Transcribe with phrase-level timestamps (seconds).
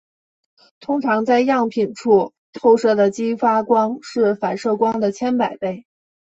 [0.79, 5.85] 通常在样品处透射的激发光是反射光的千百倍。